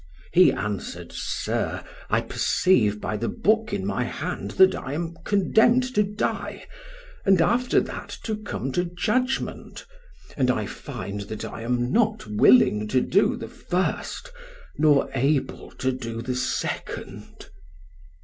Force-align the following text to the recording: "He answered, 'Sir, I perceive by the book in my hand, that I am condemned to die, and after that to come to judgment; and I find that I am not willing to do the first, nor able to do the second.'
"He 0.33 0.51
answered, 0.51 1.13
'Sir, 1.13 1.83
I 2.09 2.21
perceive 2.21 2.99
by 2.99 3.17
the 3.17 3.29
book 3.29 3.71
in 3.71 3.85
my 3.85 4.03
hand, 4.03 4.49
that 4.57 4.73
I 4.73 4.93
am 4.93 5.13
condemned 5.23 5.93
to 5.93 6.01
die, 6.01 6.65
and 7.23 7.39
after 7.39 7.79
that 7.81 8.09
to 8.23 8.35
come 8.37 8.71
to 8.71 8.83
judgment; 8.85 9.85
and 10.35 10.49
I 10.49 10.65
find 10.65 11.21
that 11.29 11.45
I 11.45 11.61
am 11.61 11.91
not 11.91 12.25
willing 12.25 12.87
to 12.87 12.99
do 13.01 13.35
the 13.37 13.47
first, 13.47 14.31
nor 14.75 15.07
able 15.13 15.69
to 15.73 15.91
do 15.91 16.23
the 16.23 16.35
second.' 16.35 17.49